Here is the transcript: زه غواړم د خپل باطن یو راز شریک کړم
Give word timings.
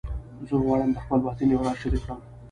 زه 0.47 0.53
غواړم 0.63 0.89
د 0.93 0.97
خپل 1.03 1.19
باطن 1.25 1.47
یو 1.53 1.65
راز 1.65 1.77
شریک 1.81 2.01
کړم 2.05 2.19